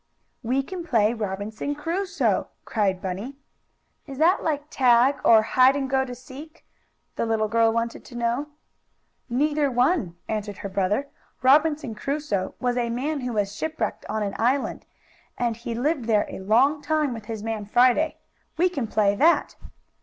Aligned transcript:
"We 0.41 0.63
can 0.63 0.83
play 0.83 1.13
Robinson 1.13 1.75
Crusoe!" 1.75 2.47
cried 2.65 3.03
Bunny. 3.03 3.35
"Is 4.07 4.17
that 4.17 4.41
like 4.43 4.63
tag, 4.71 5.21
or 5.23 5.43
hide 5.43 5.75
and 5.75 5.87
go 5.87 6.05
to 6.05 6.15
seek?" 6.15 6.65
the 7.17 7.25
little 7.27 7.47
girl 7.47 7.71
wanted 7.71 8.03
to 8.05 8.15
know. 8.17 8.47
"Neither 9.29 9.69
one," 9.69 10.15
answered 10.27 10.57
her 10.65 10.69
brother. 10.69 11.07
"Robinson 11.43 11.93
Crusoe 11.93 12.55
was 12.59 12.77
a 12.77 12.89
man 12.89 13.19
who 13.19 13.33
was 13.33 13.55
shipwrecked 13.55 14.07
on 14.09 14.23
an 14.23 14.33
island, 14.39 14.87
and 15.37 15.55
he 15.55 15.75
lived 15.75 16.05
there 16.05 16.25
a 16.29 16.39
long 16.39 16.81
time 16.81 17.13
with 17.13 17.25
his 17.25 17.43
man 17.43 17.65
Friday. 17.67 18.17
We 18.57 18.69
can 18.69 18.87
play 18.87 19.13
that." 19.13 19.55